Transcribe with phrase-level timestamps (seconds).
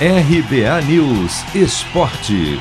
[0.00, 2.58] RBA News Esporte.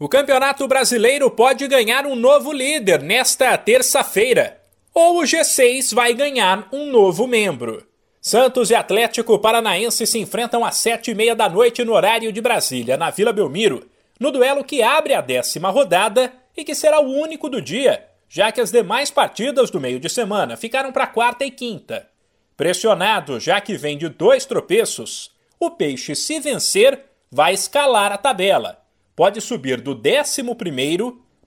[0.00, 4.58] O Campeonato Brasileiro pode ganhar um novo líder nesta terça-feira.
[4.94, 7.86] Ou o G6 vai ganhar um novo membro.
[8.22, 12.40] Santos e Atlético Paranaense se enfrentam às sete e meia da noite no horário de
[12.40, 13.86] Brasília, na Vila Belmiro,
[14.18, 18.50] no duelo que abre a décima rodada e que será o único do dia, já
[18.50, 22.08] que as demais partidas do meio de semana ficaram para quarta e quinta.
[22.58, 25.30] Pressionado, já que vem de dois tropeços,
[25.60, 28.82] o Peixe, se vencer, vai escalar a tabela.
[29.14, 30.42] Pode subir do 11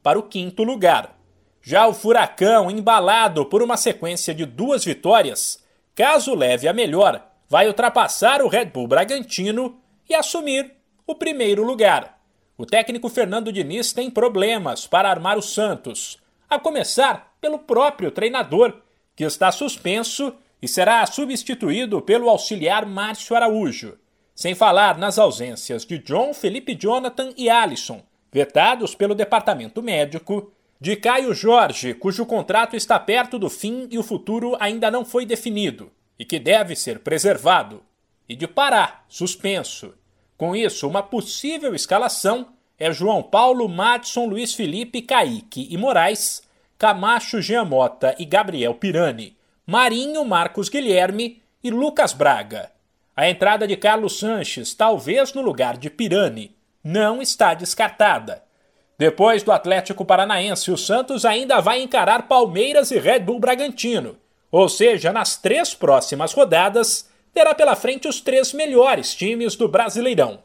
[0.02, 1.20] para o quinto lugar.
[1.62, 5.62] Já o Furacão, embalado por uma sequência de duas vitórias,
[5.94, 10.72] caso leve a melhor, vai ultrapassar o Red Bull Bragantino e assumir
[11.06, 12.22] o primeiro lugar.
[12.58, 18.80] O técnico Fernando Diniz tem problemas para armar o Santos, a começar pelo próprio treinador,
[19.14, 23.98] que está suspenso e será substituído pelo auxiliar Márcio Araújo,
[24.36, 30.96] sem falar nas ausências de John, Felipe Jonathan e Alisson, vetados pelo departamento médico, de
[30.96, 35.92] Caio Jorge, cujo contrato está perto do fim e o futuro ainda não foi definido,
[36.18, 37.84] e que deve ser preservado,
[38.28, 39.94] e de Pará, suspenso.
[40.38, 42.48] Com isso, uma possível escalação
[42.80, 46.42] é João Paulo, Madison, Luiz Felipe, Kaique e Moraes,
[46.80, 49.38] Camacho, Giamota e Gabriel Pirani,
[49.72, 52.70] Marinho, Marcos Guilherme e Lucas Braga.
[53.16, 58.44] A entrada de Carlos Sanches, talvez no lugar de Pirani, não está descartada.
[58.98, 64.18] Depois do Atlético Paranaense, o Santos ainda vai encarar Palmeiras e Red Bull Bragantino.
[64.52, 70.40] Ou seja, nas três próximas rodadas, terá pela frente os três melhores times do Brasileirão.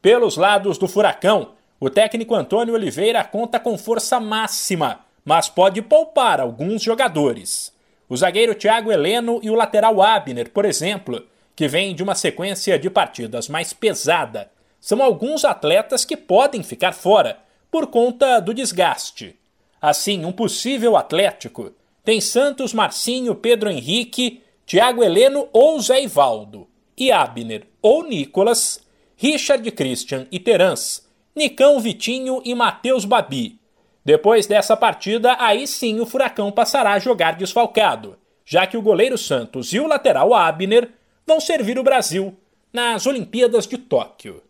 [0.00, 6.40] Pelos lados do Furacão, o técnico Antônio Oliveira conta com força máxima, mas pode poupar
[6.40, 7.78] alguns jogadores.
[8.10, 12.76] O zagueiro Thiago Heleno e o lateral Abner, por exemplo, que vem de uma sequência
[12.76, 17.38] de partidas mais pesada, são alguns atletas que podem ficar fora
[17.70, 19.38] por conta do desgaste.
[19.80, 21.72] Assim, um possível Atlético
[22.02, 26.66] tem Santos, Marcinho, Pedro Henrique, Thiago Heleno ou Zé Ivaldo,
[26.98, 28.84] e Abner ou Nicolas,
[29.16, 31.06] Richard Christian e Terans,
[31.36, 33.59] Nicão Vitinho e Matheus Babi,
[34.04, 39.18] depois dessa partida, aí sim o Furacão passará a jogar desfalcado, já que o goleiro
[39.18, 40.90] Santos e o lateral Abner
[41.26, 42.36] vão servir o Brasil
[42.72, 44.42] nas Olimpíadas de Tóquio.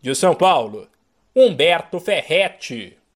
[0.00, 0.88] De São Paulo,
[1.36, 2.96] Humberto Ferretti.